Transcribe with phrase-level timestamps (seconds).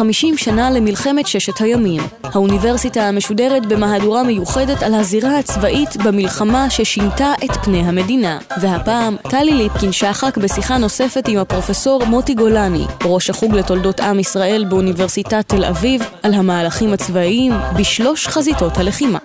[0.00, 2.02] חמישים שנה למלחמת ששת הימים.
[2.22, 8.38] האוניברסיטה המשודרת במהדורה מיוחדת על הזירה הצבאית במלחמה ששינתה את פני המדינה.
[8.60, 14.64] והפעם, טלי ליפקין שחק בשיחה נוספת עם הפרופסור מוטי גולני, ראש החוג לתולדות עם ישראל
[14.68, 19.18] באוניברסיטת תל אביב, על המהלכים הצבאיים בשלוש חזיתות הלחימה.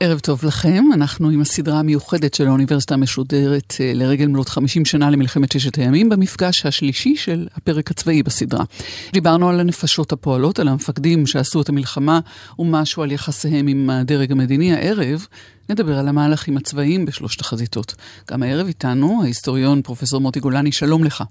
[0.00, 5.10] ערב טוב לכם, אנחנו עם הסדרה המיוחדת של האוניברסיטה המשודרת אה, לרגל מלאת 50 שנה
[5.10, 8.64] למלחמת ששת הימים, במפגש השלישי של הפרק הצבאי בסדרה.
[9.12, 12.20] דיברנו על הנפשות הפועלות, על המפקדים שעשו את המלחמה
[12.58, 14.72] ומשהו על יחסיהם עם הדרג המדיני.
[14.72, 15.26] הערב
[15.68, 17.94] נדבר על המהלכים הצבאיים בשלושת החזיתות.
[18.30, 21.24] גם הערב איתנו ההיסטוריון פרופסור מוטי גולני, שלום לך.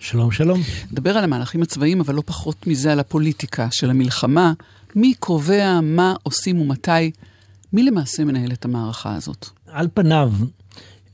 [0.00, 0.60] שלום, שלום.
[0.92, 4.52] נדבר על המהלכים הצבאיים, אבל לא פחות מזה על הפוליטיקה של המלחמה.
[4.94, 7.10] מי קובע מה עושים ומתי
[7.72, 9.46] מי למעשה מנהל את המערכה הזאת?
[9.66, 10.32] על פניו,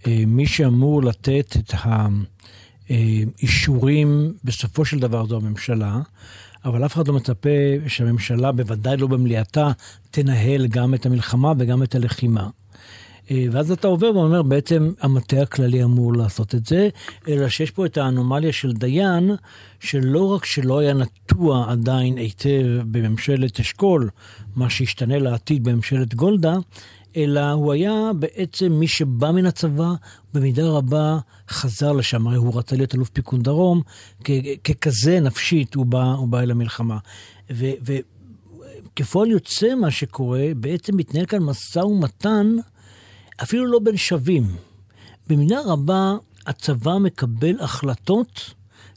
[0.06, 1.74] אה, מי שאמור לתת את
[2.88, 6.00] האישורים בסופו של דבר זו הממשלה,
[6.64, 7.48] אבל אף אחד לא מצפה
[7.86, 9.72] שהממשלה, בוודאי לא במליאתה,
[10.10, 12.48] תנהל גם את המלחמה וגם את הלחימה.
[13.30, 16.88] אה, ואז אתה עובר ואומר, בעצם המטה הכללי אמור לעשות את זה,
[17.28, 19.30] אלא שיש פה את האנומליה של דיין,
[19.80, 24.10] שלא רק שלא היה נטוע עדיין היטב בממשלת אשכול,
[24.56, 26.54] מה שישתנה לעתיד בממשלת גולדה,
[27.16, 29.92] אלא הוא היה בעצם מי שבא מן הצבא,
[30.34, 32.26] במידה רבה חזר לשם.
[32.26, 33.82] הרי הוא רצה להיות אלוף פיקוד דרום,
[34.64, 36.98] ככזה נפשית הוא בא, הוא בא אל המלחמה.
[37.50, 42.56] וכפועל יוצא מה שקורה, בעצם מתנהל כאן משא ומתן
[43.42, 44.56] אפילו לא בין שווים.
[45.28, 46.14] במידה רבה
[46.46, 48.54] הצבא מקבל החלטות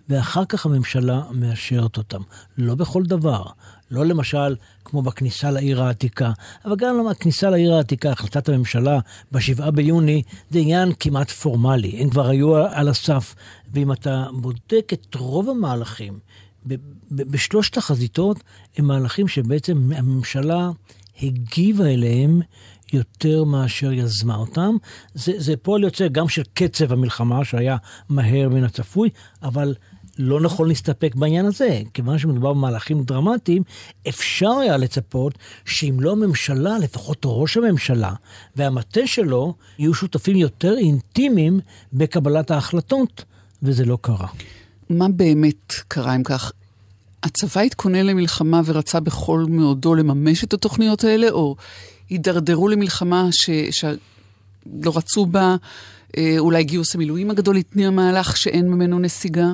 [0.10, 2.18] ואחר כך הממשלה מאשרת אותן.
[2.58, 3.44] לא בכל דבר.
[3.92, 4.56] לא למשל
[4.86, 6.32] כמו בכניסה לעיר העתיקה,
[6.66, 9.00] אבל גם הכניסה לעיר העתיקה, החלטת הממשלה
[9.32, 12.02] ב-7 ביוני, זה עניין כמעט פורמלי.
[12.02, 13.36] הם כבר היו על הסף.
[13.74, 16.20] ואם אתה בודק את רוב המהלכים
[17.12, 18.38] בשלושת החזיתות,
[18.78, 20.70] הם מהלכים שבעצם הממשלה
[21.22, 22.42] הגיבה אליהם
[22.94, 24.76] יותר מאשר יזמה אותם.
[25.14, 27.78] זה, זה פועל יוצא גם של קצב המלחמה, שהיה
[28.10, 29.10] מהר מן הצפוי,
[29.44, 29.76] אבל
[30.20, 31.82] לא נכון להסתפק בעניין הזה.
[31.94, 33.64] כיוון שמדובר במהלכים דרמטיים,
[34.10, 38.14] אפשר היה לצפות שאם לא הממשלה, לפחות ראש הממשלה
[38.56, 41.60] והמטה שלו, יהיו שותפים יותר אינטימיים
[41.94, 43.24] בקבלת ההחלטות,
[43.64, 44.28] וזה לא קרה.
[44.90, 46.52] מה באמת קרה אם כך?
[47.24, 51.56] הצבא התכונן למלחמה ורצה בכל מאודו לממש את התוכניות האלה, או
[52.10, 55.56] הידרדרו למלחמה ש, שלא רצו בה,
[56.18, 59.48] אה, אולי גיוס המילואים הגדול התניע מהלך שאין ממנו נסיגה?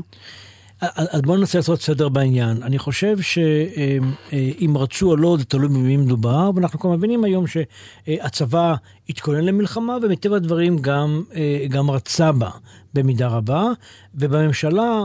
[0.95, 2.63] אז בואו ננסה לעשות סדר בעניין.
[2.63, 8.75] אני חושב שאם רצו או לא, זה תלוי במי מדובר, ואנחנו כבר מבינים היום שהצבא
[9.09, 12.49] התכונן למלחמה, ומטבע הדברים גם, אה, גם רצה בה
[12.93, 13.67] במידה רבה,
[14.15, 15.03] ובממשלה,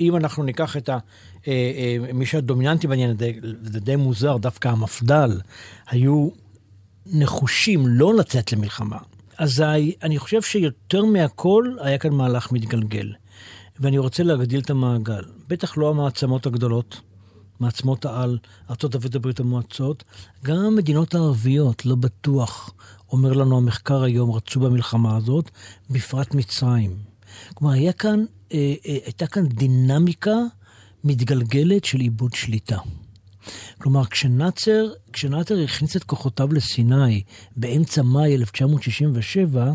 [0.00, 0.98] אם אנחנו ניקח את ה...
[1.48, 3.16] אה, מי שהדומיננטי בעניין,
[3.62, 5.40] זה די מוזר, דווקא המפד"ל,
[5.90, 6.28] היו
[7.06, 8.98] נחושים לא לצאת למלחמה.
[9.38, 13.12] אזי אני חושב שיותר מהכל היה כאן מהלך מתגלגל.
[13.80, 15.22] ואני רוצה להגדיל את המעגל.
[15.48, 17.00] בטח לא המעצמות הגדולות,
[17.60, 18.38] מעצמות העל,
[18.70, 20.04] ארה"ב וברית המועצות,
[20.44, 22.74] גם המדינות הערביות, לא בטוח,
[23.12, 25.50] אומר לנו המחקר היום, רצו במלחמה הזאת,
[25.90, 26.96] בפרט מצרים.
[27.54, 30.36] כלומר, היה כאן, אה, אה, הייתה כאן דינמיקה
[31.04, 32.78] מתגלגלת של איבוד שליטה.
[33.78, 37.22] כלומר, כשנאצר, כשנאצר הכניס את כוחותיו לסיני
[37.56, 39.72] באמצע מאי 1967,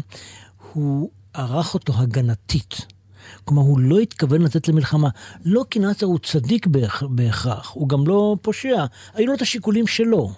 [0.73, 2.85] הוא ערך אותו הגנתית.
[3.45, 5.09] כלומר, הוא לא התכוון לצאת למלחמה.
[5.45, 6.67] לא כי נאצר הוא צדיק
[7.09, 8.85] בהכרח, הוא גם לא פושע.
[9.13, 10.31] היו לו את השיקולים שלו.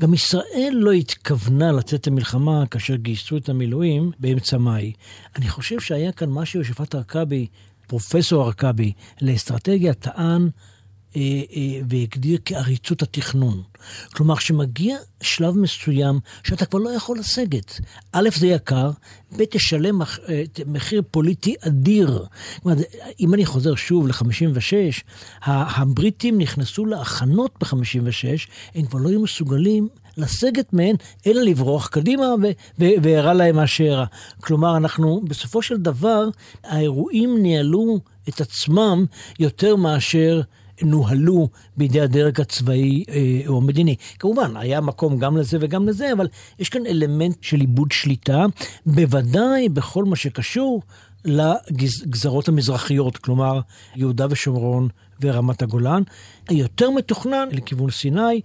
[0.00, 4.92] גם ישראל לא התכוונה לצאת למלחמה כאשר גייסו את המילואים באמצע מאי.
[5.36, 7.46] אני חושב שהיה כאן משהו שפט ארכבי,
[7.86, 8.92] פרופסור ארכבי,
[9.22, 10.48] לאסטרטגיה, טען
[11.88, 13.62] והגדיר כעריצות התכנון.
[14.12, 17.80] כלומר, כשמגיע שלב מסוים שאתה כבר לא יכול לסגת,
[18.12, 18.90] א', זה יקר,
[19.36, 20.06] ב', תשלם אה,
[20.66, 22.24] מחיר פוליטי אדיר.
[22.62, 22.78] כלומר,
[23.20, 25.02] אם אני חוזר שוב ל-56,
[25.42, 30.96] הבריטים נכנסו להכנות ב-56, הם כבר לא היו מסוגלים לסגת מהן,
[31.26, 32.26] אלא לברוח קדימה,
[32.78, 34.04] והראה להם מה שאירע.
[34.40, 36.28] כלומר, אנחנו, בסופו של דבר,
[36.64, 37.98] האירועים ניהלו
[38.28, 39.04] את עצמם
[39.38, 40.40] יותר מאשר
[40.82, 43.96] נוהלו בידי הדרג הצבאי אה, או המדיני.
[44.18, 46.28] כמובן, היה מקום גם לזה וגם לזה, אבל
[46.58, 48.46] יש כאן אלמנט של איבוד שליטה,
[48.86, 50.82] בוודאי בכל מה שקשור
[51.24, 53.60] לגזרות המזרחיות, כלומר
[53.96, 54.88] יהודה ושומרון
[55.20, 56.02] ורמת הגולן.
[56.50, 58.40] יותר מתוכנן לכיוון סיני,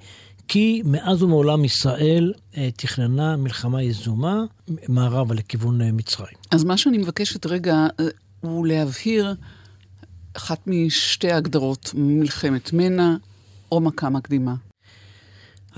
[0.47, 4.43] כי מאז ומעולם ישראל אה, תכננה מלחמה יזומה
[4.87, 6.35] מערבה לכיוון אה, מצרים.
[6.51, 7.87] אז מה שאני מבקשת רגע
[8.41, 9.35] הוא להבהיר
[10.37, 13.15] אחת משתי הגדרות, מלחמת מנע
[13.71, 14.55] או מכה מקדימה.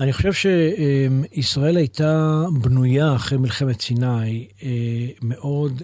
[0.00, 4.48] אני חושב שישראל הייתה בנויה אחרי מלחמת סיני
[5.22, 5.82] מאוד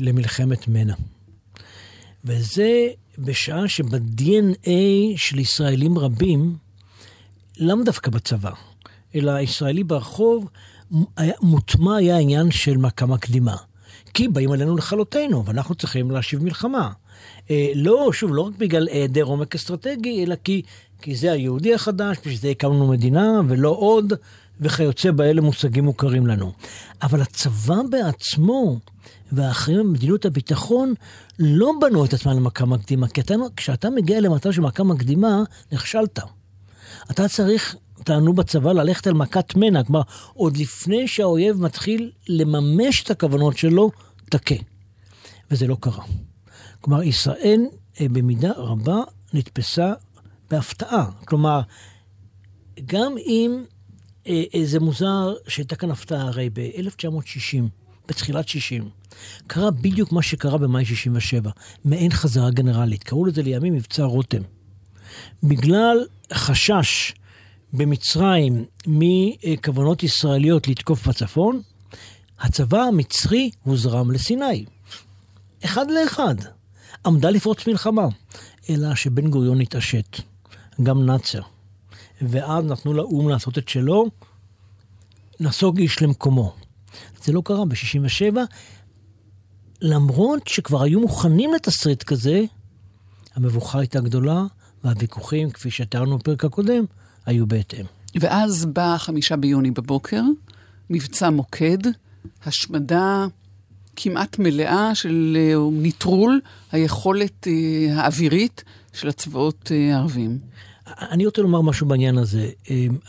[0.00, 0.94] למלחמת מנע.
[2.24, 2.88] וזה
[3.18, 4.70] בשעה שב-DNA
[5.16, 6.56] של ישראלים רבים,
[7.58, 8.52] לאו דווקא בצבא,
[9.14, 10.48] אלא הישראלי ברחוב,
[11.16, 13.56] היה, מוטמע היה העניין של מכה מקדימה.
[14.14, 16.90] כי באים עלינו לכלותנו, ואנחנו צריכים להשיב מלחמה.
[17.50, 20.62] אה, לא, שוב, לא רק בגלל היעדר עומק אסטרטגי, אלא כי,
[21.02, 24.12] כי זה היהודי החדש, בשביל זה הקמנו מדינה, ולא עוד,
[24.60, 26.52] וכיוצא באלה מושגים מוכרים לנו.
[27.02, 28.78] אבל הצבא בעצמו,
[29.32, 30.94] והאחרים במדיניות הביטחון,
[31.38, 33.08] לא בנו את עצמם למכה מקדימה.
[33.08, 36.18] כי אתה, כשאתה מגיע למצב של מכה מקדימה, נכשלת.
[37.10, 39.84] אתה צריך, טענו בצבא, ללכת על מכת מנע.
[39.84, 40.02] כלומר,
[40.34, 43.90] עוד לפני שהאויב מתחיל לממש את הכוונות שלו,
[44.30, 44.54] תכה.
[45.50, 46.04] וזה לא קרה.
[46.80, 47.66] כלומר, ישראל
[48.00, 49.00] אה, במידה רבה
[49.34, 49.92] נתפסה
[50.50, 51.10] בהפתעה.
[51.24, 51.60] כלומר,
[52.86, 53.64] גם אם
[54.26, 57.62] אה, אה, זה מוזר שהייתה כאן הפתעה, הרי ב-1960,
[58.08, 58.88] בתחילת 60,
[59.46, 61.50] קרה בדיוק מה שקרה במאי 67,
[61.84, 63.04] מעין חזרה גנרלית.
[63.04, 64.42] קראו לזה לימים מבצע רותם.
[65.42, 67.14] בגלל חשש
[67.72, 71.60] במצרים מכוונות ישראליות לתקוף בצפון,
[72.40, 74.64] הצבא המצרי הוזרם לסיני.
[75.64, 76.34] אחד לאחד.
[77.06, 78.06] עמדה לפרוץ מלחמה.
[78.70, 80.20] אלא שבן גוריון התעשת,
[80.82, 81.40] גם נאצר.
[82.22, 84.06] ואז נתנו לאו"ם לעשות את שלו,
[85.40, 86.54] נסוג איש למקומו.
[87.24, 88.36] זה לא קרה ב-67,
[89.80, 92.44] למרות שכבר היו מוכנים לתסריט כזה,
[93.34, 94.44] המבוכה הייתה גדולה,
[94.84, 96.84] והוויכוחים, כפי שתיארנו בפרק הקודם,
[97.26, 97.84] היו בהתאם.
[98.20, 100.22] ואז בא חמישה ביוני בבוקר,
[100.90, 101.78] מבצע מוקד,
[102.44, 103.26] השמדה
[103.96, 106.40] כמעט מלאה של אה, נטרול
[106.72, 110.38] היכולת אה, האווירית של הצבאות אה, הערבים.
[110.86, 112.50] אני רוצה לומר משהו בעניין הזה.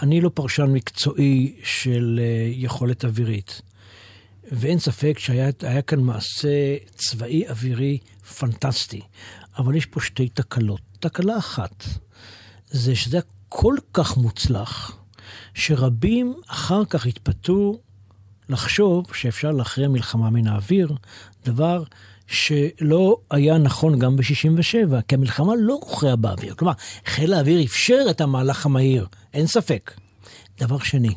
[0.02, 2.20] אני לא פרשן מקצועי של
[2.52, 3.62] יכולת אווירית.
[4.52, 7.98] ואין ספק שהיה כאן מעשה צבאי אווירי
[8.40, 9.02] פנטסטי.
[9.58, 10.82] אבל יש פה שתי תקלות.
[11.00, 11.86] תקלה אחת,
[12.70, 13.20] זה שזה
[13.50, 14.98] כל כך מוצלח,
[15.54, 17.80] שרבים אחר כך התפתו
[18.52, 20.94] לחשוב שאפשר להכריע מלחמה מן האוויר,
[21.46, 21.84] דבר
[22.28, 26.56] שלא היה נכון גם ב-67, כי המלחמה לא הוכרעה באוויר.
[26.56, 26.74] כלומר,
[27.06, 29.92] חיל האוויר אפשר את המהלך המהיר, אין ספק.
[30.60, 31.16] דבר שני,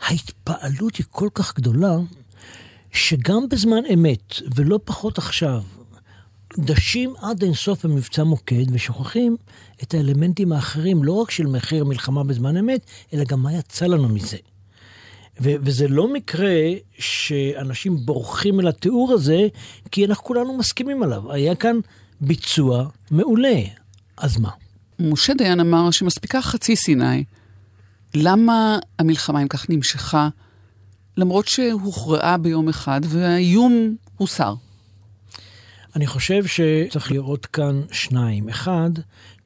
[0.00, 1.96] ההתפעלות היא כל כך גדולה,
[2.92, 5.62] שגם בזמן אמת, ולא פחות עכשיו,
[6.58, 9.36] דשים עד אינסוף במבצע מוקד ושוכחים
[9.82, 14.08] את האלמנטים האחרים, לא רק של מחיר מלחמה בזמן אמת, אלא גם מה יצא לנו
[14.08, 14.36] מזה.
[15.40, 16.54] ו- וזה לא מקרה
[16.98, 19.48] שאנשים בורחים אל התיאור הזה,
[19.90, 21.32] כי אנחנו כולנו מסכימים עליו.
[21.32, 21.76] היה כאן
[22.20, 23.60] ביצוע מעולה.
[24.16, 24.50] אז מה?
[24.98, 27.24] משה דיין אמר שמספיקה חצי סיני.
[28.14, 30.28] למה המלחמה אם כך נמשכה,
[31.16, 34.54] למרות שהוכרעה ביום אחד והאיום הוסר?
[35.96, 38.48] אני חושב שצריך לראות כאן שניים.
[38.48, 38.90] אחד,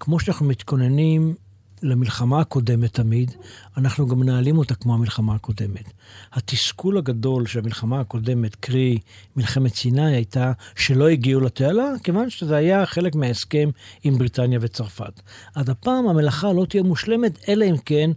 [0.00, 1.34] כמו שאנחנו מתכוננים
[1.82, 3.30] למלחמה הקודמת תמיד,
[3.76, 5.92] אנחנו גם מנהלים אותה כמו המלחמה הקודמת.
[6.32, 8.98] התסכול הגדול של המלחמה הקודמת, קרי
[9.36, 13.70] מלחמת סיני, הייתה שלא הגיעו לתעלה, כיוון שזה היה חלק מההסכם
[14.04, 15.20] עם בריטניה וצרפת.
[15.54, 18.10] עד הפעם המלאכה לא תהיה מושלמת, אלא אם כן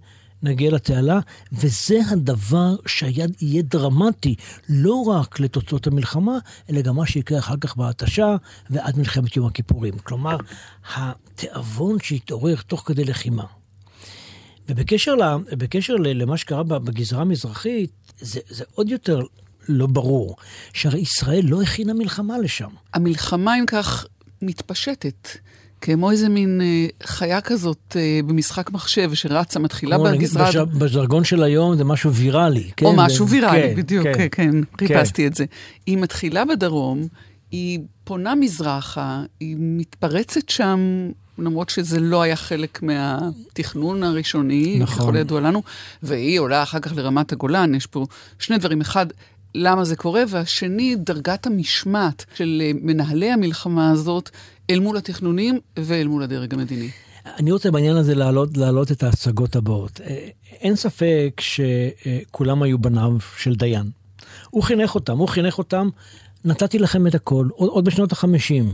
[0.44, 1.20] נגיע לתעלה,
[1.52, 4.36] וזה הדבר שיהיה דרמטי,
[4.70, 6.38] לא רק לתוצאות המלחמה,
[6.70, 8.36] אלא גם מה שיקרה אחר כך בהתשה
[8.70, 9.94] ועד מלחמת יום הכיפורים.
[10.04, 10.38] כלומר,
[10.96, 13.46] התיאבון שהתעורר תוך כדי לחימה.
[14.70, 15.22] ובקשר ל,
[15.56, 19.22] בקשר למה שקרה בגזרה המזרחית, זה, זה עוד יותר
[19.70, 20.36] לא ברור,
[20.74, 22.70] שהרי ישראל לא הכינה מלחמה לשם.
[22.94, 24.06] המלחמה, אם כך,
[24.42, 25.30] מתפשטת.
[25.82, 30.50] כמו איזה מין אה, חיה כזאת אה, במשחק מחשב שרצה, מתחילה בגזרה...
[30.50, 32.72] בז'ר, בז'רגון של היום זה משהו ויראלי.
[32.78, 32.86] כן?
[32.86, 35.28] או משהו זה, ויראלי, כן, בדיוק, כן, כן, כן, חיפשתי כן.
[35.28, 35.46] את זה.
[35.86, 37.08] היא מתחילה בדרום,
[37.52, 40.80] היא פונה מזרחה, היא מתפרצת שם,
[41.38, 45.06] למרות שזה לא היה חלק מהתכנון הראשוני, נכון.
[45.06, 45.64] ככל ידוע לנו,
[46.04, 48.06] והיא עולה אחר כך לרמת הגולן, יש פה
[48.40, 48.82] שני דברים.
[48.82, 49.06] אחד,
[49.56, 54.30] למה זה קורה, והשני, דרגת המשמעת של אה, מנהלי המלחמה הזאת
[54.70, 56.90] אל מול התכנונים ואל מול הדרג המדיני.
[57.26, 60.02] אני רוצה בעניין הזה להעלות, להעלות את ההשגות הבאות.
[60.02, 60.28] אה,
[60.62, 63.90] אין ספק שכולם היו בניו של דיין.
[64.50, 65.90] הוא חינך אותם, הוא חינך אותם,
[66.46, 68.74] נתתי לכם את הכל, עוד, עוד בשנות החמישים.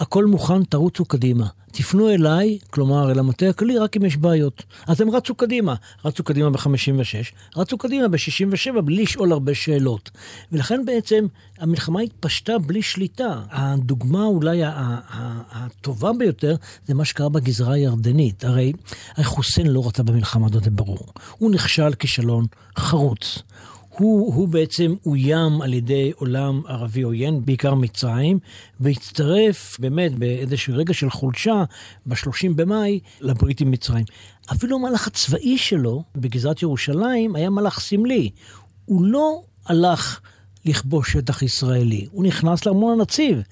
[0.00, 1.46] הכל מוכן, תרוצו קדימה.
[1.72, 4.62] תפנו אליי, כלומר אל המטה הכללי, רק אם יש בעיות.
[4.86, 5.74] אז הם רצו קדימה.
[6.04, 10.10] רצו קדימה ב-56, רצו קדימה ב-67 בלי לשאול הרבה שאלות.
[10.52, 11.26] ולכן בעצם
[11.58, 13.40] המלחמה התפשטה בלי שליטה.
[13.50, 14.60] הדוגמה אולי
[15.50, 18.44] הטובה ביותר זה מה שקרה בגזרה הירדנית.
[18.44, 18.72] הרי
[19.22, 21.06] חוסיין לא רצה במלחמה הזאת, זה ברור.
[21.38, 22.46] הוא נכשל כישלון
[22.78, 23.42] חרוץ.
[24.00, 28.38] הוא, הוא בעצם אוים על ידי עולם ערבי עוין, בעיקר מצרים,
[28.80, 31.64] והצטרף באמת באיזשהו רגע של חולשה,
[32.06, 34.04] ב-30 במאי, לברית עם מצרים.
[34.52, 38.30] אפילו המהלך הצבאי שלו בגזרת ירושלים היה מהלך סמלי.
[38.84, 40.20] הוא לא הלך
[40.64, 43.42] לכבוש שטח ישראלי, הוא נכנס לארמון הנציב.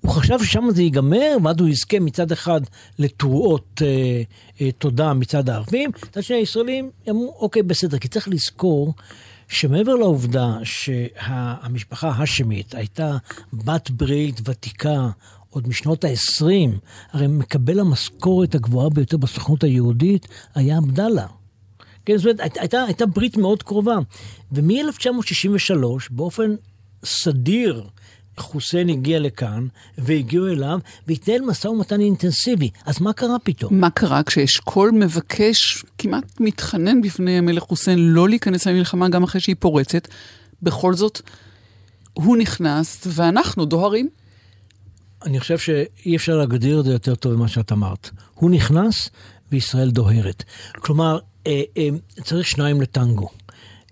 [0.00, 2.60] הוא חשב ששם זה ייגמר, ואז הוא יזכה מצד אחד
[2.98, 4.22] לתרועות אה,
[4.60, 8.94] אה, תודה מצד הערבים, מצד שני הישראלים אמרו, אוקיי, בסדר, כי צריך לזכור
[9.48, 13.16] שמעבר לעובדה שהמשפחה האשמית הייתה
[13.52, 15.08] בת ברית ותיקה
[15.50, 16.46] עוד משנות ה-20,
[17.12, 21.26] הרי מקבל המשכורת הגבוהה ביותר בסוכנות היהודית היה עבדאללה.
[22.04, 23.96] כן, זאת אומרת, הייתה, הייתה ברית מאוד קרובה.
[24.52, 26.54] ומ-1963, באופן
[27.04, 27.88] סדיר,
[28.40, 29.66] חוסיין הגיע לכאן,
[29.98, 32.70] והגיעו אליו, והתנהל משא ומתן אינטנסיבי.
[32.86, 33.80] אז מה קרה פתאום?
[33.80, 39.56] מה קרה כשאשכול מבקש, כמעט מתחנן בפני המלך חוסיין לא להיכנס למלחמה גם אחרי שהיא
[39.58, 40.08] פורצת?
[40.62, 41.20] בכל זאת,
[42.12, 44.08] הוא נכנס, ואנחנו דוהרים.
[45.24, 48.10] אני חושב שאי אפשר להגדיר את זה יותר טוב ממה שאת אמרת.
[48.34, 49.10] הוא נכנס,
[49.52, 50.44] וישראל דוהרת.
[50.78, 51.88] כלומר, אה, אה,
[52.22, 53.28] צריך שניים לטנגו.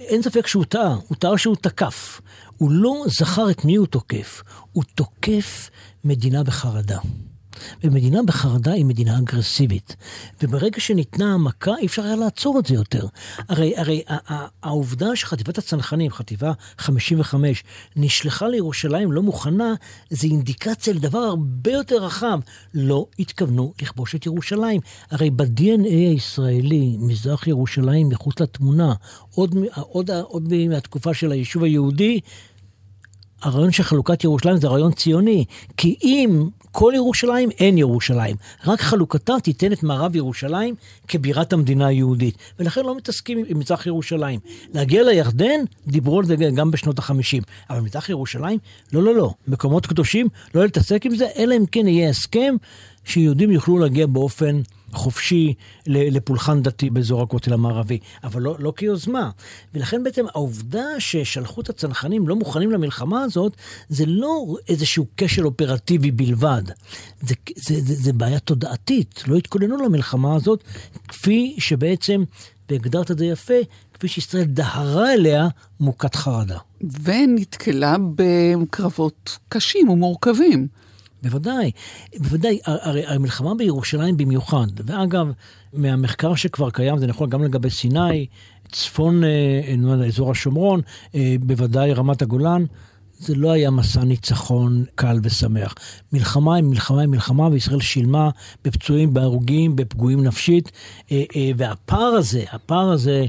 [0.00, 2.20] אין ספק שהוא טעה, הוא טעה שהוא תקף.
[2.56, 5.70] הוא לא זכר את מי הוא תוקף, הוא תוקף
[6.04, 6.98] מדינה בחרדה.
[7.84, 9.96] ומדינה בחרדה היא מדינה אגרסיבית.
[10.42, 13.06] וברגע שניתנה המכה, אי אפשר היה לעצור את זה יותר.
[13.48, 14.02] הרי, הרי
[14.62, 17.64] העובדה שחטיבת הצנחנים, חטיבה 55,
[17.96, 19.74] נשלחה לירושלים לא מוכנה,
[20.10, 22.40] זה אינדיקציה לדבר הרבה יותר רחב.
[22.74, 24.80] לא התכוונו לכבוש את ירושלים.
[25.10, 28.94] הרי ב-DNA הישראלי, מזרח ירושלים מחוץ לתמונה,
[29.34, 32.20] עוד, עוד, עוד מהתקופה של היישוב היהודי,
[33.42, 35.44] הרעיון של חלוקת ירושלים זה רעיון ציוני,
[35.76, 36.48] כי אם
[36.78, 38.36] כל ירושלים, אין ירושלים.
[38.66, 40.74] רק חלוקתה תיתן את מערב ירושלים
[41.08, 42.36] כבירת המדינה היהודית.
[42.58, 44.40] ולכן לא מתעסקים עם מזרח ירושלים.
[44.74, 47.42] להגיע לירדן, דיברו על זה גם בשנות החמישים.
[47.70, 48.58] אבל מזרח ירושלים,
[48.92, 49.30] לא, לא, לא.
[49.48, 52.54] מקומות קדושים, לא להתעסק עם זה, אלא אם כן יהיה הסכם
[53.06, 54.60] שיהודים יוכלו להגיע באופן
[54.92, 55.54] חופשי
[55.86, 59.30] לפולחן דתי באזור הכותל המערבי, אבל לא, לא כיוזמה.
[59.74, 63.56] ולכן בעצם העובדה ששלחו את הצנחנים לא מוכנים למלחמה הזאת,
[63.88, 66.62] זה לא איזשהו כשל אופרטיבי בלבד.
[67.20, 70.64] זה, זה, זה, זה בעיה תודעתית, לא התכוננו למלחמה הזאת,
[71.08, 72.24] כפי שבעצם,
[72.70, 73.54] והגדרת את זה יפה,
[73.94, 75.48] כפי שישראל דהרה אליה
[75.80, 76.58] מוכת חרדה.
[77.02, 80.68] ונתקלה בקרבות קשים ומורכבים.
[81.22, 81.70] בוודאי,
[82.18, 85.26] בוודאי, הרי המלחמה בירושלים במיוחד, ואגב,
[85.72, 88.26] מהמחקר שכבר קיים, זה נכון גם לגבי סיני,
[88.72, 90.80] צפון אה, אזור השומרון,
[91.14, 92.64] אה, בוודאי רמת הגולן,
[93.18, 95.74] זה לא היה מסע ניצחון קל ושמח.
[96.12, 98.30] מלחמה היא מלחמה היא מלחמה, וישראל שילמה
[98.64, 100.72] בפצועים, בהרוגים, בפגועים נפשית,
[101.12, 101.24] אה,
[101.56, 103.26] והפער הזה, הפער הזה,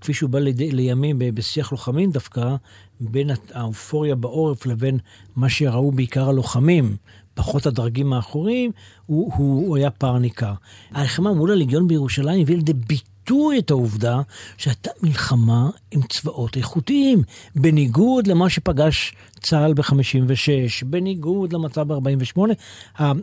[0.00, 2.56] כפי שהוא בא לימים בשיח לוחמים דווקא,
[3.00, 4.98] בין האופוריה בעורף לבין
[5.36, 6.96] מה שראו בעיקר הלוחמים,
[7.34, 8.70] פחות הדרגים האחוריים,
[9.06, 10.52] הוא, הוא, הוא היה פער ניכר.
[10.90, 13.15] הלחימה מול הליגיון בירושלים הביא לידי ביטוי
[13.58, 14.20] את העובדה
[14.56, 17.22] שהייתה מלחמה עם צבאות איכותיים,
[17.56, 22.40] בניגוד למה שפגש צה"ל ב-56, בניגוד למצב ב-48.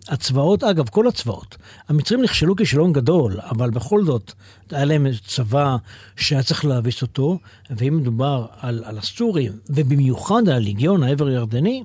[0.07, 1.57] הצבאות, אגב, כל הצבאות,
[1.89, 4.33] המצרים נכשלו כישלון גדול, אבל בכל זאת,
[4.71, 5.75] היה להם צבא
[6.15, 11.83] שהיה צריך להביס אותו, ואם מדובר על, על הסורים, ובמיוחד על הליגיון העבר ירדני,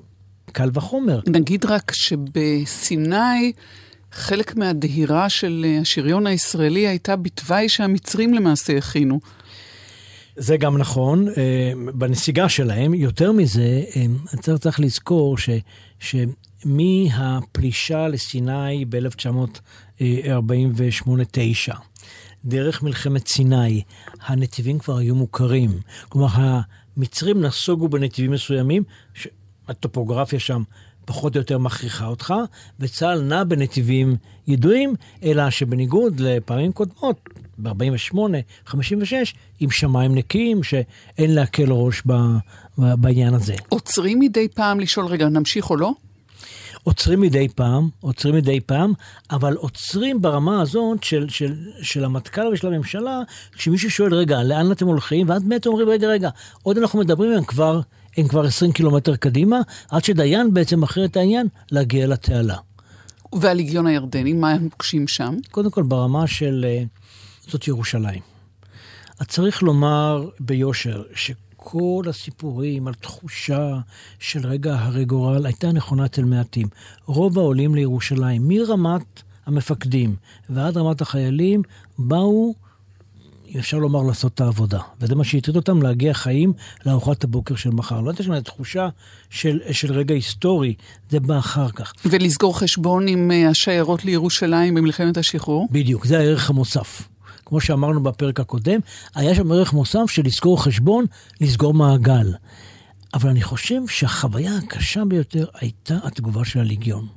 [0.51, 1.19] קל וחומר.
[1.27, 3.53] נגיד רק שבסיני
[4.11, 9.19] חלק מהדהירה של השריון הישראלי הייתה בתוואי שהמצרים למעשה הכינו.
[10.35, 11.33] זה גם נכון, אה,
[11.93, 12.93] בנסיגה שלהם.
[12.93, 14.05] יותר מזה, אה,
[14.57, 15.49] צריך לזכור ש,
[16.65, 21.75] שמהפלישה לסיני ב-1948-9,
[22.45, 23.83] דרך מלחמת סיני,
[24.21, 25.79] הנתיבים כבר היו מוכרים.
[26.09, 26.59] כלומר,
[26.97, 28.83] המצרים נסוגו בנתיבים מסוימים,
[29.67, 30.63] הטופוגרפיה שם
[31.09, 32.33] פחות או יותר מכריחה אותך,
[32.79, 34.15] וצה"ל נע בנתיבים
[34.47, 38.17] ידועים, אלא שבניגוד לפעמים קודמות, ב-48,
[38.65, 42.13] 56, עם שמיים נקיים, שאין להקל ראש ב,
[42.77, 43.55] ב, בעניין הזה.
[43.69, 45.93] עוצרים מדי פעם לשאול, רגע, נמשיך או לא?
[46.83, 48.93] עוצרים מדי פעם, עוצרים מדי פעם,
[49.31, 54.87] אבל עוצרים ברמה הזאת של, של, של המטכ"ל ושל הממשלה, כשמישהו שואל, רגע, לאן אתם
[54.87, 55.29] הולכים?
[55.29, 56.29] ואז באמת אומרים, רגע, רגע,
[56.63, 57.81] עוד אנחנו מדברים, הם כבר,
[58.17, 62.57] הם כבר 20 קילומטר קדימה, עד שדיין בעצם מכריע את העניין, להגיע לתעלה.
[63.33, 65.35] והליגיון הירדני, מה הם פוגשים שם?
[65.51, 66.65] קודם כל, ברמה של...
[66.67, 66.83] אה,
[67.47, 68.21] זאת ירושלים.
[69.19, 71.31] אז צריך לומר ביושר, ש...
[71.61, 73.79] כל הסיפורים על תחושה
[74.19, 76.67] של רגע הרי גורל הייתה נכונה אצל מעטים.
[77.05, 80.15] רוב העולים לירושלים, מרמת המפקדים
[80.49, 81.61] ועד רמת החיילים,
[81.97, 82.53] באו,
[83.59, 84.79] אפשר לומר, לעשות את העבודה.
[85.01, 86.53] וזה מה שהטריד אותם, להגיע חיים
[86.85, 88.01] לארוחת הבוקר של מחר.
[88.01, 88.89] לא הייתה שם תחושה
[89.29, 90.73] של, של רגע היסטורי,
[91.09, 91.93] זה בא אחר כך.
[92.05, 95.67] ולסגור חשבון עם אה, השיירות לירושלים במלחמת השחרור?
[95.71, 97.07] בדיוק, זה הערך המוסף.
[97.45, 98.79] כמו שאמרנו בפרק הקודם,
[99.15, 101.05] היה שם ערך מוסף של לסגור חשבון,
[101.41, 102.33] לסגור מעגל.
[103.13, 107.07] אבל אני חושב שהחוויה הקשה ביותר הייתה התגובה של הליגיון,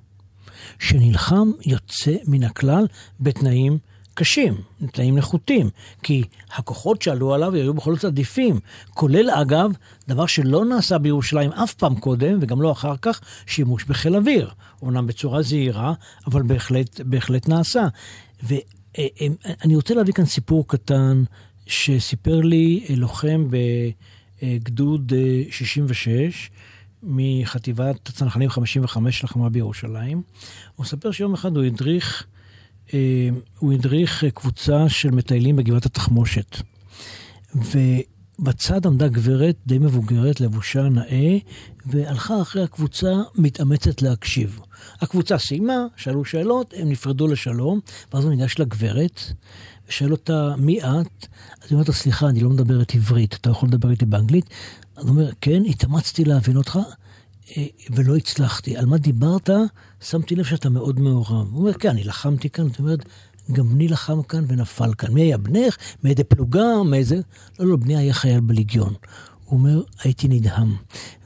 [0.78, 2.86] שנלחם יוצא מן הכלל
[3.20, 3.78] בתנאים
[4.14, 4.54] קשים,
[4.92, 5.71] תנאים נחותים,
[6.02, 8.61] כי הכוחות שעלו עליו היו בכל זאת עדיפים,
[8.95, 9.71] כולל אגב,
[10.09, 14.50] דבר שלא נעשה בירושלים אף פעם קודם, וגם לא אחר כך, שימוש בחיל אוויר.
[14.83, 15.92] אומנם בצורה זהירה,
[16.26, 17.88] אבל בהחלט, בהחלט נעשה.
[18.45, 18.54] ו...
[18.99, 19.26] אה, אה,
[19.75, 21.25] רוצה להביא כאן סיפור קטן
[21.66, 23.49] שסיפר לי אה, לוחם
[24.42, 25.12] בגדוד
[25.50, 26.50] 66
[27.02, 30.23] מחטיבת הצנחנים 55 של החמרה בירושלים.
[30.76, 32.26] הוא מספר שיום אחד הוא הדריך,
[33.58, 36.56] הוא הדריך קבוצה של מטיילים בגבעת התחמושת.
[37.54, 41.38] ובצד עמדה גברת די מבוגרת, לבושה נאה,
[41.86, 44.60] והלכה אחרי הקבוצה מתאמצת להקשיב.
[45.00, 47.80] הקבוצה סיימה, שאלו שאלות, הם נפרדו לשלום,
[48.12, 49.20] ואז הוא ניגש לגברת,
[49.88, 50.86] ושואל אותה, מי את?
[51.62, 54.50] אז היא אומרת לו, סליחה, אני לא מדברת עברית, אתה יכול לדבר איתי באנגלית?
[54.96, 56.82] אז הוא אומר, כן, התאמצתי להבין אותך, אה,
[57.90, 58.76] ולא הצלחתי.
[58.76, 59.50] על מה דיברת?
[60.00, 61.49] שמתי לב שאתה מאוד מעורב.
[61.52, 62.68] הוא אומר, כן, אני לחמתי כאן.
[62.68, 63.04] זאת אומרת,
[63.52, 65.12] גם בני לחם כאן ונפל כאן.
[65.12, 65.76] מי היה בנך?
[66.04, 66.82] מאיזה פלוגה?
[66.84, 67.20] מאיזה...
[67.58, 68.94] לא, לא, בני היה חייל בליגיון.
[69.44, 70.76] הוא אומר, הייתי נדהם.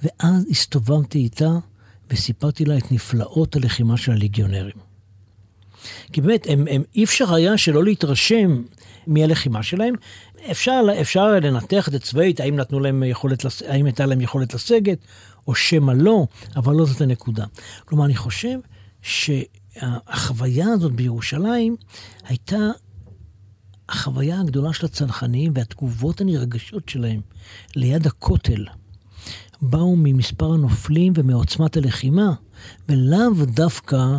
[0.02, 1.50] ואז הסתובבתי איתה
[2.10, 4.76] וסיפרתי לה את נפלאות הלחימה של הליגיונרים.
[6.12, 8.62] כי באמת, הם, הם, אי אפשר היה שלא להתרשם
[9.06, 9.94] מהלחימה שלהם.
[10.50, 14.98] אפשר, אפשר לנתח את זה צבאית, האם נתנו להם יכולת, האם הייתה להם יכולת לסגת,
[15.46, 17.44] או שמא לא, אבל לא זאת הנקודה.
[17.84, 18.58] כלומר, אני חושב
[19.02, 21.76] שהחוויה הזאת בירושלים
[22.24, 22.70] הייתה
[23.88, 27.20] החוויה הגדולה של הצנחנים והתגובות הנרגשות שלהם
[27.76, 28.64] ליד הכותל.
[29.62, 32.34] באו ממספר הנופלים ומעוצמת הלחימה,
[32.88, 34.18] ולאו דווקא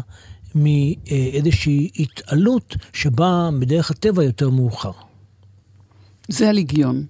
[0.55, 4.91] מאיזושהי התעלות שבאה בדרך הטבע יותר מאוחר.
[6.27, 7.05] זה הליגיון.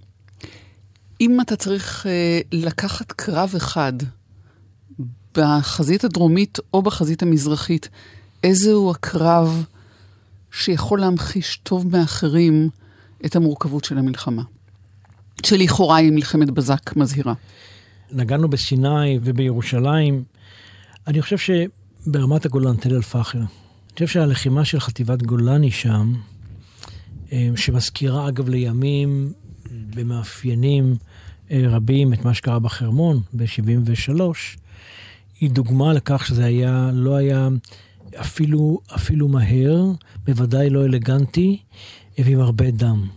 [1.22, 3.94] אם אתה צריך אה, לקחת קרב אחד
[5.38, 7.90] בחזית הדרומית או בחזית המזרחית,
[8.44, 9.66] איזהו הקרב
[10.52, 12.70] שיכול להמחיש טוב מאחרים
[13.26, 14.44] את המורכבות של המלחמה?
[15.46, 17.34] שלכאורה היא מלחמת בזק מזהירה.
[18.12, 20.24] נגענו בסיני ובירושלים.
[21.08, 23.48] אני חושב שברמת הגולן, תל אל-פחר, אני
[23.94, 26.14] חושב שהלחימה של חטיבת גולני שם,
[27.32, 29.34] אה, שמזכירה אגב לימים
[29.98, 30.96] במאפיינים
[31.52, 34.22] אה, רבים את מה שקרה בחרמון ב-73,
[35.40, 37.48] היא דוגמה לכך שזה היה, לא היה
[38.16, 39.86] אפילו, אפילו מהר,
[40.26, 41.58] בוודאי לא אלגנטי
[42.18, 43.08] ועם הרבה דם.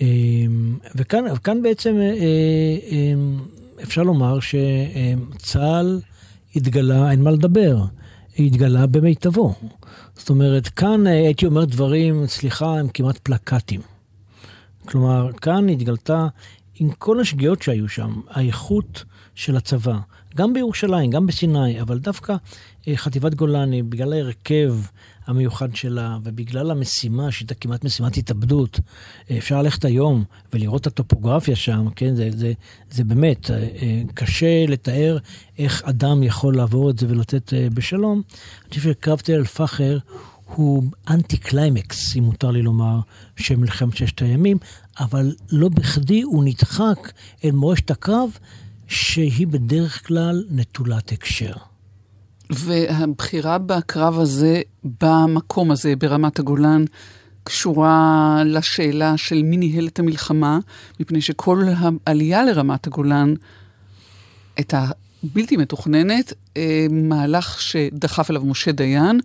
[0.00, 0.06] אה,
[0.94, 1.96] וכאן, וכאן בעצם
[3.82, 6.00] אפשר לומר שצה"ל
[6.56, 7.84] התגלה, אין מה לדבר,
[8.38, 9.54] התגלה במיטבו.
[10.16, 13.80] זאת אומרת, כאן הייתי אומר דברים, סליחה, הם כמעט פלקטים.
[14.88, 16.26] כלומר, כאן התגלתה,
[16.74, 19.98] עם כל השגיאות שהיו שם, האיכות של הצבא,
[20.36, 22.36] גם בירושלים, גם בסיני, אבל דווקא
[22.88, 24.74] אה, חטיבת גולני, בגלל ההרכב
[25.26, 28.80] המיוחד שלה, ובגלל המשימה, שהייתה כמעט משימת התאבדות,
[29.30, 32.52] אה, אפשר ללכת היום ולראות את הטופוגרפיה שם, כן, זה, זה,
[32.90, 35.18] זה באמת אה, קשה לתאר
[35.58, 38.22] איך אדם יכול לעבור את זה ולתת בשלום.
[38.62, 39.98] אני חושב שקרב תל אל-פחר
[40.54, 43.00] הוא אנטי קליימקס, אם מותר לי לומר,
[43.36, 44.58] של מלחמת ששת הימים,
[45.00, 47.12] אבל לא בכדי הוא נדחק
[47.44, 48.30] אל מורשת הקרב.
[48.88, 51.52] שהיא בדרך כלל נטולת הקשר.
[52.50, 54.60] והבחירה בקרב הזה,
[55.00, 56.84] במקום הזה, ברמת הגולן,
[57.44, 60.58] קשורה לשאלה של מי ניהל את המלחמה,
[61.00, 61.64] מפני שכל
[62.06, 63.34] העלייה לרמת הגולן
[64.56, 64.86] הייתה
[65.22, 69.20] בלתי מתוכננת, אה, מהלך שדחף אליו משה דיין,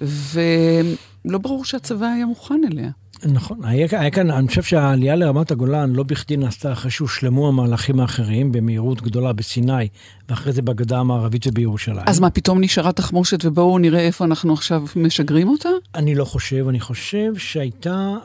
[0.00, 2.90] ולא ברור שהצבא היה מוכן אליה.
[3.24, 8.00] נכון, היה, היה כאן, אני חושב שהעלייה לרמת הגולן לא בכדי נעשתה אחרי שהושלמו המהלכים
[8.00, 9.88] האחרים במהירות גדולה בסיני,
[10.28, 12.04] ואחרי זה בגדה המערבית ובירושלים.
[12.06, 15.68] אז מה, פתאום נשארה תחמושת ובואו נראה איפה אנחנו עכשיו משגרים אותה?
[15.94, 18.16] אני לא חושב, אני חושב שהייתה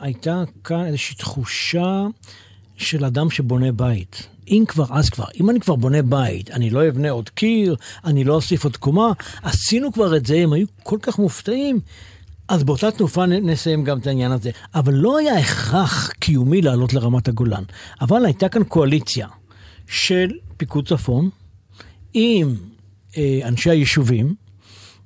[0.64, 2.06] כאן איזושהי תחושה
[2.76, 4.28] של אדם שבונה בית.
[4.48, 5.24] אם כבר, אז כבר.
[5.40, 9.12] אם אני כבר בונה בית, אני לא אבנה עוד קיר, אני לא אוסיף עוד קומה,
[9.42, 11.80] עשינו כבר את זה, הם היו כל כך מופתעים.
[12.48, 14.50] אז באותה תנופה נסיים גם את העניין הזה.
[14.74, 17.62] אבל לא היה הכרח קיומי לעלות לרמת הגולן.
[18.00, 19.28] אבל הייתה כאן קואליציה
[19.88, 21.30] של פיקוד צפון
[22.14, 22.54] עם
[23.16, 24.34] אה, אנשי היישובים,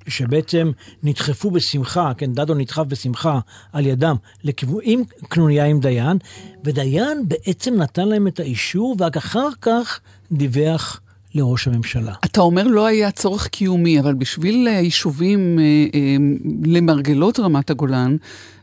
[0.07, 0.71] שבעצם
[1.03, 3.39] נדחפו בשמחה, כן, דדו נדחף בשמחה
[3.73, 6.17] על ידם לכיוון, עם קנוניה עם דיין,
[6.63, 9.99] ודיין בעצם נתן להם את האישור, ורק אחר כך
[10.31, 11.01] דיווח
[11.35, 12.13] לראש הממשלה.
[12.25, 16.15] אתה אומר לא היה צורך קיומי, אבל בשביל אה, יישובים אה, אה,
[16.65, 18.15] למרגלות רמת הגולן,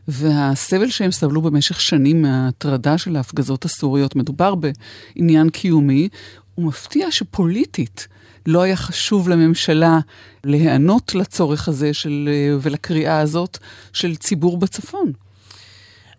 [0.07, 6.09] והסבל שהם סבלו במשך שנים מההטרדה של ההפגזות הסוריות, מדובר בעניין קיומי,
[6.55, 8.07] הוא מפתיע שפוליטית
[8.45, 9.99] לא היה חשוב לממשלה
[10.43, 12.29] להיענות לצורך הזה של,
[12.61, 13.57] ולקריאה הזאת
[13.93, 15.11] של ציבור בצפון.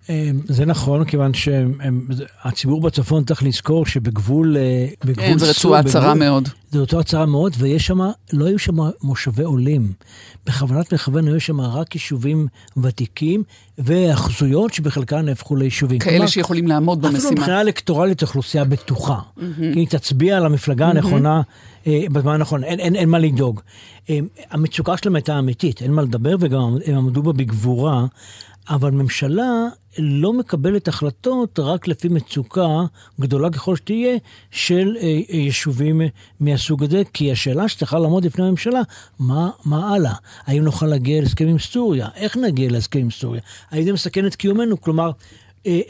[0.09, 6.49] אמ, זה נכון, כיוון שהציבור בצפון צריך לזכור שבגבול אה, כן, זו רצועה צרה מאוד.
[6.73, 7.99] זו רצועה צרה מאוד, ויש שם,
[8.33, 9.93] לא היו שם מושבי עולים.
[10.47, 12.47] בכוונת מכוון היו שם רק יישובים
[12.83, 13.43] ותיקים,
[13.79, 15.99] והאחזויות שבחלקן נהפכו ליישובים.
[15.99, 17.19] כאלה כלומר, שיכולים לעמוד במשימה.
[17.19, 19.19] אפילו מבחינה אלקטורלית אוכלוסייה בטוחה.
[19.19, 19.43] Mm-hmm.
[19.59, 20.91] כי היא תצביע על המפלגה mm-hmm.
[20.91, 21.43] הנכונה
[21.87, 23.61] אה, בזמן הנכון, אין, אין, אין מה לדאוג.
[24.11, 24.19] אה,
[24.51, 28.07] המצוקה שלהם הייתה אמיתית, אין מה לדבר, וגם הם עמדו בה בגבורה.
[28.71, 32.69] אבל ממשלה לא מקבלת החלטות רק לפי מצוקה
[33.21, 34.17] גדולה ככל שתהיה
[34.51, 36.01] של אה, אה, יישובים
[36.41, 38.81] מהסוג הזה, כי השאלה שצריכה לעמוד לפני הממשלה,
[39.19, 40.15] מה, מה הלאה?
[40.47, 42.09] האם נוכל להגיע להסכם עם סוריה?
[42.17, 43.41] איך נגיע להסכם עם סוריה?
[43.71, 44.81] האם זה מסכן את קיומנו?
[44.81, 45.11] כלומר,
[45.67, 45.81] אה,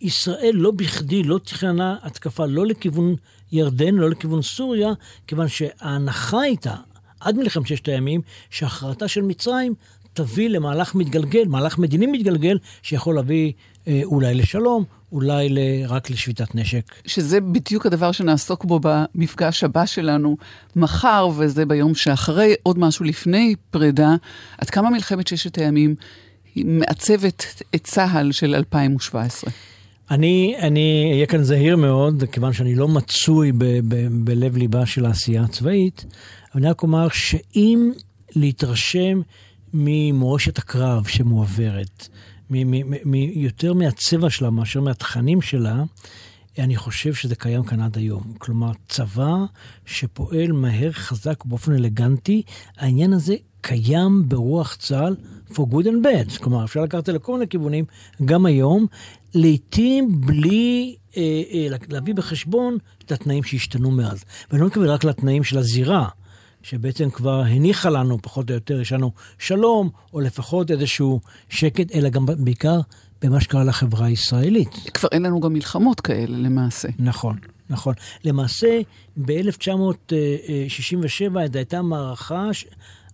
[0.00, 3.14] ישראל לא בכדי לא תכננה התקפה לא לכיוון
[3.52, 4.92] ירדן, לא לכיוון סוריה,
[5.26, 6.74] כיוון שההנחה הייתה,
[7.20, 8.20] עד מלחמת ששת הימים,
[8.50, 9.74] שהכרעתה של מצרים
[10.16, 13.52] תביא למהלך מתגלגל, מהלך מדיני מתגלגל, שיכול להביא
[13.88, 16.94] אה, אולי לשלום, אולי ל, רק לשביתת נשק.
[17.06, 20.36] שזה בדיוק הדבר שנעסוק בו במפגש הבא שלנו
[20.76, 24.14] מחר, וזה ביום שאחרי, עוד משהו לפני פרידה,
[24.58, 25.94] עד כמה מלחמת ששת הימים
[26.56, 29.50] מעצבת את צה"ל של 2017.
[30.10, 35.06] אני, אני אהיה כאן זהיר מאוד, כיוון שאני לא מצוי ב, ב, בלב ליבה של
[35.06, 36.04] העשייה הצבאית,
[36.54, 37.90] אבל אני רק אומר שאם
[38.36, 39.20] להתרשם
[39.76, 42.08] ממורשת הקרב שמועברת,
[43.34, 45.82] יותר מהצבע שלה מאשר מהתכנים שלה,
[46.58, 48.22] אני חושב שזה קיים כאן עד היום.
[48.38, 49.34] כלומר, צבא
[49.86, 52.42] שפועל מהר, חזק, באופן אלגנטי,
[52.76, 55.16] העניין הזה קיים ברוח צה"ל
[55.52, 56.42] for good and bad.
[56.42, 57.84] כלומר, אפשר לקחת את זה לכל מיני כיוונים,
[58.24, 58.86] גם היום,
[59.34, 64.24] לעתים בלי אה, אה, להביא בחשבון את התנאים שהשתנו מאז.
[64.50, 66.08] ואני לא מתכוון רק לתנאים של הזירה.
[66.68, 72.08] שבעצם כבר הניחה לנו, פחות או יותר, יש לנו שלום, או לפחות איזשהו שקט, אלא
[72.08, 72.80] גם בעיקר
[73.22, 74.74] במה שקרה לחברה הישראלית.
[74.94, 76.88] כבר אין לנו גם מלחמות כאלה, למעשה.
[76.98, 77.36] נכון,
[77.70, 77.94] נכון.
[78.24, 78.80] למעשה,
[79.16, 82.50] ב-1967 הייתה מערכה...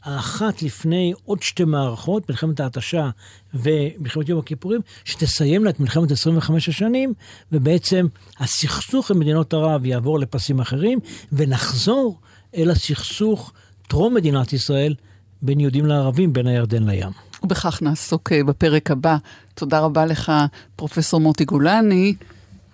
[0.04, 3.10] האחת לפני עוד שתי מערכות, מלחמת ההתשה
[3.54, 7.14] ומלחמת יום הכיפורים, שתסיימנה את מלחמת 25 השנים,
[7.52, 8.06] ובעצם
[8.38, 10.98] הסכסוך עם מדינות ערב יעבור לפסים אחרים,
[11.32, 12.20] ונחזור
[12.56, 13.52] אל הסכסוך
[13.88, 14.94] טרום מדינת ישראל
[15.42, 17.10] בין יהודים לערבים, בין הירדן לים.
[17.42, 19.16] ובכך נעסוק אה, בפרק הבא.
[19.54, 20.32] תודה רבה לך,
[20.76, 22.14] פרופסור מוטי גולני.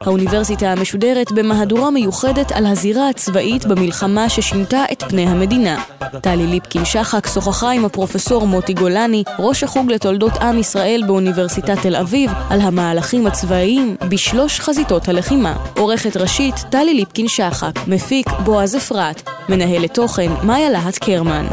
[0.00, 5.82] האוניברסיטה המשודרת במהדורה מיוחדת על הזירה הצבאית במלחמה ששינתה את פני המדינה.
[6.22, 12.30] טלי ליפקין-שחק שוחחה עם הפרופסור מוטי גולני, ראש החוג לתולדות עם ישראל באוניברסיטת תל אביב,
[12.50, 15.54] על המהלכים הצבאיים בשלוש חזיתות הלחימה.
[15.76, 21.46] עורכת ראשית, טלי ליפקין-שחק, מפיק, בועז אפרת, מנהלת תוכן, מאיה להט קרמן.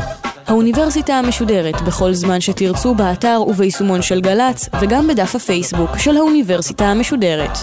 [0.47, 7.57] האוניברסיטה המשודרת בכל זמן שתרצו באתר וביישומון של גל"צ וגם בדף הפייסבוק של האוניברסיטה המשודרת.